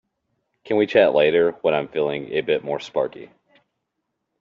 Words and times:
Can 0.63 0.77
we 0.77 0.87
chat 0.87 1.13
later 1.13 1.51
when 1.61 1.75
I'm 1.75 1.87
feeling 1.87 2.31
a 2.31 2.41
bit 2.41 2.63
more 2.63 2.79
sparky? 2.79 3.29